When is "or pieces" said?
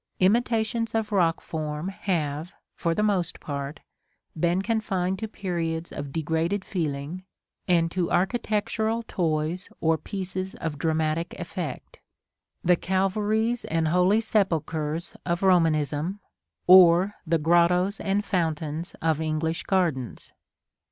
9.79-10.55